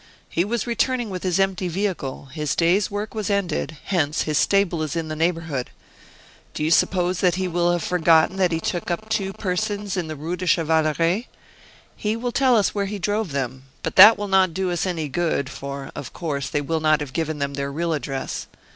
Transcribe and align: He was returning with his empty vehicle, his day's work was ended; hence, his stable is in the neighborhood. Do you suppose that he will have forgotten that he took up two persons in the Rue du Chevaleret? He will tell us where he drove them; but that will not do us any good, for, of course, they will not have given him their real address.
He 0.29 0.43
was 0.43 0.65
returning 0.65 1.11
with 1.11 1.21
his 1.21 1.39
empty 1.39 1.67
vehicle, 1.67 2.25
his 2.33 2.55
day's 2.55 2.89
work 2.89 3.13
was 3.13 3.29
ended; 3.29 3.77
hence, 3.83 4.23
his 4.23 4.39
stable 4.39 4.81
is 4.81 4.95
in 4.95 5.09
the 5.09 5.15
neighborhood. 5.15 5.69
Do 6.55 6.63
you 6.63 6.71
suppose 6.71 7.19
that 7.19 7.35
he 7.35 7.47
will 7.47 7.71
have 7.71 7.83
forgotten 7.83 8.37
that 8.37 8.51
he 8.51 8.59
took 8.59 8.89
up 8.89 9.09
two 9.09 9.31
persons 9.31 9.95
in 9.95 10.07
the 10.07 10.15
Rue 10.15 10.37
du 10.37 10.47
Chevaleret? 10.47 11.27
He 11.95 12.15
will 12.15 12.31
tell 12.31 12.57
us 12.57 12.73
where 12.73 12.87
he 12.87 12.97
drove 12.97 13.31
them; 13.31 13.65
but 13.83 13.95
that 13.95 14.17
will 14.17 14.27
not 14.27 14.55
do 14.55 14.71
us 14.71 14.87
any 14.87 15.07
good, 15.07 15.51
for, 15.51 15.91
of 15.93 16.13
course, 16.13 16.49
they 16.49 16.61
will 16.61 16.79
not 16.79 16.99
have 16.99 17.13
given 17.13 17.39
him 17.39 17.53
their 17.53 17.71
real 17.71 17.93
address. 17.93 18.47